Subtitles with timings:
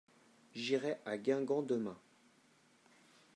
[0.55, 1.95] j'irai à Guingamp demain.